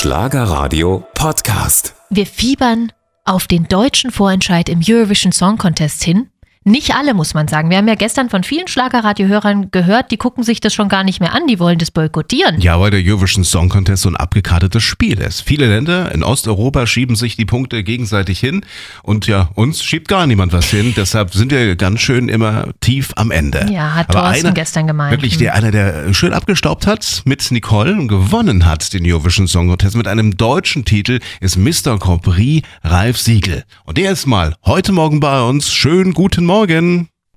Schlagerradio 0.00 1.04
Podcast. 1.12 1.94
Wir 2.08 2.24
fiebern 2.24 2.90
auf 3.26 3.46
den 3.46 3.68
deutschen 3.68 4.10
Vorentscheid 4.10 4.70
im 4.70 4.80
Eurovision 4.82 5.30
Song 5.30 5.58
Contest 5.58 6.02
hin. 6.02 6.30
Nicht 6.66 6.94
alle, 6.94 7.14
muss 7.14 7.32
man 7.32 7.48
sagen. 7.48 7.70
Wir 7.70 7.78
haben 7.78 7.88
ja 7.88 7.94
gestern 7.94 8.28
von 8.28 8.44
vielen 8.44 8.68
Schlagerradiohörern 8.68 9.70
gehört, 9.70 10.10
die 10.10 10.18
gucken 10.18 10.44
sich 10.44 10.60
das 10.60 10.74
schon 10.74 10.90
gar 10.90 11.04
nicht 11.04 11.18
mehr 11.18 11.32
an, 11.34 11.46
die 11.46 11.58
wollen 11.58 11.78
das 11.78 11.90
boykottieren. 11.90 12.60
Ja, 12.60 12.78
weil 12.78 12.90
der 12.90 13.00
Eurovision 13.02 13.44
Song 13.44 13.70
Contest 13.70 14.02
so 14.02 14.10
ein 14.10 14.16
abgekartetes 14.16 14.82
Spiel 14.82 15.20
ist. 15.20 15.40
Viele 15.40 15.68
Länder 15.68 16.12
in 16.14 16.22
Osteuropa 16.22 16.86
schieben 16.86 17.16
sich 17.16 17.34
die 17.36 17.46
Punkte 17.46 17.82
gegenseitig 17.82 18.40
hin 18.40 18.62
und 19.02 19.26
ja, 19.26 19.48
uns 19.54 19.82
schiebt 19.82 20.08
gar 20.08 20.26
niemand 20.26 20.52
was 20.52 20.66
hin. 20.68 20.92
Deshalb 20.94 21.32
sind 21.32 21.50
wir 21.50 21.76
ganz 21.76 22.02
schön 22.02 22.28
immer 22.28 22.66
tief 22.80 23.12
am 23.16 23.30
Ende. 23.30 23.66
Ja, 23.72 23.94
hat 23.94 24.10
Aber 24.14 24.26
Thorsten 24.26 24.48
einer, 24.48 24.54
gestern 24.54 24.86
gemeint. 24.86 25.12
Wirklich, 25.12 25.32
Hm. 25.36 25.38
der 25.38 25.54
einer, 25.54 25.70
der 25.70 26.12
schön 26.12 26.34
abgestaubt 26.34 26.86
hat 26.86 27.22
mit 27.24 27.50
Nicole 27.52 27.94
und 27.94 28.08
gewonnen 28.08 28.66
hat 28.66 28.92
den 28.92 29.10
Eurovision 29.10 29.48
Song 29.48 29.68
Contest 29.68 29.96
mit 29.96 30.06
einem 30.06 30.36
deutschen 30.36 30.84
Titel, 30.84 31.20
ist 31.40 31.56
Mr. 31.56 31.98
Grand 31.98 32.20
Prix 32.20 32.68
Ralf 32.84 33.16
Siegel. 33.16 33.64
Und 33.86 33.96
der 33.96 34.12
ist 34.12 34.26
mal 34.26 34.56
heute 34.66 34.92
Morgen 34.92 35.20
bei 35.20 35.40
uns. 35.40 35.72
Schönen 35.72 36.12
guten 36.12 36.44
Morgen. 36.44 36.49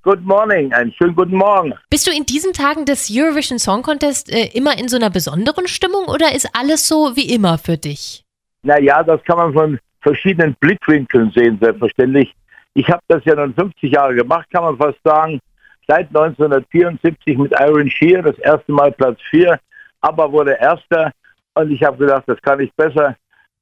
Good 0.02 0.26
morning, 0.26 0.74
einen 0.74 0.92
schönen 0.94 1.16
guten 1.16 1.36
Morgen. 1.36 1.72
Bist 1.92 2.08
du 2.08 2.12
in 2.12 2.26
diesen 2.26 2.52
Tagen 2.52 2.84
des 2.86 3.12
Eurovision 3.16 3.60
Song 3.60 3.84
Contest 3.84 4.34
äh, 4.34 4.48
immer 4.58 4.76
in 4.80 4.88
so 4.88 4.96
einer 4.98 5.12
besonderen 5.12 5.68
Stimmung 5.68 6.06
oder 6.06 6.34
ist 6.34 6.50
alles 6.58 6.88
so 6.88 7.16
wie 7.16 7.32
immer 7.32 7.60
für 7.60 7.78
dich? 7.78 8.26
Naja, 8.64 9.04
das 9.04 9.24
kann 9.26 9.38
man 9.38 9.54
von 9.54 9.80
verschiedenen 10.02 10.56
Blickwinkeln 10.60 11.30
sehen, 11.30 11.60
selbstverständlich. 11.62 12.34
Ich 12.74 12.90
habe 12.90 13.04
das 13.08 13.24
ja 13.26 13.36
nun 13.36 13.54
50 13.54 13.94
Jahre 13.94 14.16
gemacht, 14.16 14.48
kann 14.52 14.64
man 14.64 14.78
fast 14.78 14.98
sagen. 15.04 15.40
Seit 15.88 16.08
1974 16.08 17.38
mit 17.38 17.54
Iron 17.60 17.92
Shear, 17.92 18.24
das 18.24 18.40
erste 18.40 18.72
Mal 18.72 18.92
Platz 18.94 19.20
4, 19.30 19.60
aber 20.02 20.32
wurde 20.32 20.54
Erster. 20.60 21.12
Und 21.54 21.70
ich 21.70 21.84
habe 21.84 21.98
gedacht, 21.98 22.24
das 22.26 22.42
kann 22.42 22.62
ich 22.62 22.74
besser. 22.74 23.16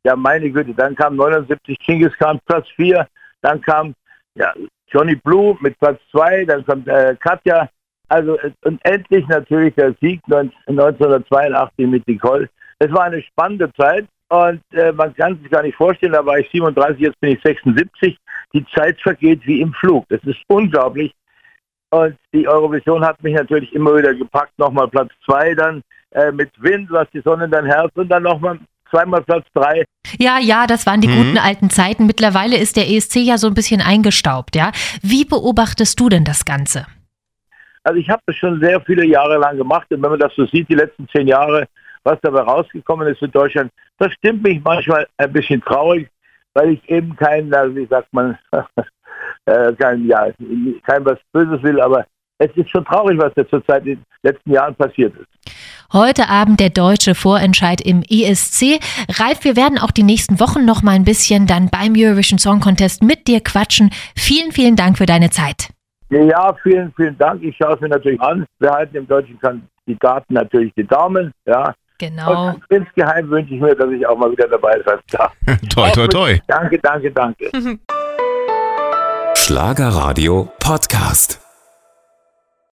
Ja, 0.06 0.16
meine 0.16 0.50
Güte, 0.50 0.74
dann 0.74 0.96
kam 0.96 1.18
79 1.18 1.78
Genghis 1.80 2.14
Khan 2.18 2.40
Platz 2.46 2.68
4, 2.78 3.06
dann 3.42 3.60
kam 3.60 3.94
ja, 4.36 4.54
Johnny 4.92 5.16
Blue 5.16 5.58
mit 5.62 5.80
Platz 5.80 6.00
2, 6.12 6.46
dann 6.46 6.66
kommt 6.66 6.88
äh, 6.88 7.16
Katja. 7.20 7.70
Also 8.10 8.38
äh, 8.40 8.52
und 8.64 8.80
endlich 8.84 9.26
natürlich 9.28 9.74
der 9.76 9.96
Sieg 10.02 10.22
19, 10.28 10.54
1982 10.68 11.88
mit 11.88 12.08
Nicole. 12.08 12.50
Es 12.80 12.92
war 12.92 13.04
eine 13.04 13.22
spannende 13.22 13.72
Zeit 13.74 14.06
und 14.30 14.62
äh, 14.72 14.92
man 14.92 15.14
kann 15.16 15.38
sich 15.42 15.50
gar 15.50 15.64
nicht 15.64 15.76
vorstellen, 15.76 16.14
da 16.14 16.26
war 16.26 16.40
ich 16.40 16.50
37, 16.52 17.00
jetzt 17.02 17.20
bin 17.20 17.32
ich 17.32 17.42
76. 17.44 18.18
Die 18.54 18.66
Zeit 18.76 19.00
vergeht 19.02 19.42
wie 19.46 19.62
im 19.62 19.74
Flug. 19.74 20.06
Das 20.10 20.22
ist 20.24 20.40
unglaublich. 20.48 21.14
Und 21.90 22.18
die 22.34 22.48
Eurovision 22.48 23.06
hat 23.06 23.22
mich 23.22 23.36
natürlich 23.36 23.74
immer 23.74 23.96
wieder 23.98 24.14
gepackt. 24.14 24.58
Nochmal 24.58 24.88
Platz 24.88 25.12
2 25.26 25.56
dann 25.56 25.82
äh, 26.12 26.32
mit 26.32 26.50
Wind, 26.62 26.90
was 26.92 27.10
die 27.14 27.22
Sonne 27.22 27.46
in 27.46 27.52
dein 27.52 27.66
Herz 27.66 27.92
und 27.96 28.10
dann 28.10 28.24
nochmal 28.24 28.60
zweimal 28.92 29.24
Platz 29.24 29.46
3. 29.56 29.86
Ja, 30.20 30.38
ja, 30.40 30.68
das 30.68 30.86
waren 30.86 31.02
die 31.02 31.08
guten 31.08 31.38
alten 31.38 31.70
Zeiten. 31.70 32.06
Mittlerweile 32.06 32.58
ist 32.58 32.78
der 32.78 32.90
ESC 32.90 33.18
ja 33.18 33.38
so 33.38 33.48
ein 33.48 33.54
bisschen 33.54 33.82
eingestaubt, 33.82 34.56
ja. 34.56 34.72
Wie 35.02 35.26
beobachtest 35.26 36.00
du 36.00 36.10
denn 36.10 36.24
das 36.24 36.46
Ganze? 36.46 36.86
Also 37.84 38.00
ich 38.00 38.10
habe 38.10 38.22
das 38.28 38.36
schon 38.36 38.60
sehr 38.62 38.80
viele 38.82 39.06
Jahre 39.06 39.38
lang 39.38 39.58
gemacht 39.58 39.88
und 39.90 40.04
wenn 40.04 40.12
man 40.12 40.20
das 40.20 40.34
so 40.36 40.46
sieht, 40.46 40.70
die 40.70 40.76
letzten 40.76 41.08
zehn 41.10 41.28
Jahre, 41.28 41.68
was 42.04 42.20
dabei 42.22 42.42
rausgekommen 42.42 43.08
ist 43.08 43.22
in 43.22 43.32
Deutschland, 43.32 43.72
das 43.98 44.14
stimmt 44.14 44.44
mich 44.44 44.62
manchmal 44.64 45.08
ein 45.18 45.34
bisschen 45.34 45.62
traurig, 45.62 46.08
weil 46.54 46.72
ich 46.72 46.90
eben 46.90 47.16
kein, 47.16 47.52
also 47.54 47.76
wie 47.76 47.88
sagt 47.88 48.12
man, 48.14 48.38
äh, 49.46 49.74
kein, 49.74 50.06
ja, 50.08 50.28
kein 50.86 51.06
was 51.06 51.18
Böses 51.32 51.64
will, 51.64 51.82
aber 51.82 52.06
es 52.38 52.52
ist 52.56 52.70
schon 52.70 52.86
traurig, 52.86 53.20
was 53.20 53.34
da 53.36 53.48
zurzeit 53.48 53.86
in 53.86 53.96
den 53.96 54.06
letzten 54.24 54.52
Jahren 54.52 54.76
passiert 54.76 55.14
ist. 55.16 55.28
Heute 55.94 56.30
Abend 56.30 56.62
der 56.62 56.70
deutsche 56.70 57.16
Vorentscheid 57.16 57.82
im 57.82 58.02
ESC. 58.02 58.80
Ralf, 59.20 59.44
wir 59.44 59.58
werden 59.58 59.78
auch 59.78 59.92
die 59.92 60.04
nächsten 60.04 60.40
Wochen 60.40 60.64
noch 60.64 60.84
mal 60.84 60.92
ein 60.92 61.04
bisschen 61.04 61.48
dann 61.48 61.70
beim 61.70 61.94
Eurovision 61.98 62.40
Song 62.40 62.62
Contest 62.62 63.04
mit 63.04 63.28
dir 63.28 63.42
quatschen. 63.42 63.92
Vielen, 64.16 64.54
vielen 64.54 64.78
Dank 64.78 64.98
für 64.98 65.06
deine 65.06 65.32
Zeit. 65.32 65.70
Ja, 66.10 66.56
vielen, 66.64 66.94
vielen 66.96 67.18
Dank. 67.18 67.44
Ich 67.44 67.58
schaue 67.58 67.76
es 67.76 67.82
mir 67.82 67.90
natürlich 67.90 68.22
an. 68.22 68.46
Wir 68.60 68.72
halten 68.72 68.94
dem 68.94 69.08
deutschen 69.08 69.38
Kandidaten 69.40 70.34
natürlich 70.34 70.74
die 70.76 70.88
Daumen. 70.88 71.34
Ja. 71.46 71.74
Genau. 71.98 72.48
Und 72.48 72.64
insgeheim 72.70 73.30
wünsche 73.30 73.54
ich 73.54 73.62
mir, 73.62 73.76
dass 73.76 73.92
ich 73.92 74.08
auch 74.08 74.18
mal 74.18 74.32
wieder 74.32 74.48
dabei 74.48 74.82
sein 74.86 74.98
darf. 75.12 75.34
toi, 75.70 75.90
toi, 75.92 76.08
toi. 76.08 76.40
Danke, 76.48 76.80
danke, 76.80 77.12
danke. 77.12 77.52
Schlagerradio 79.36 80.50
Podcast. 80.60 81.51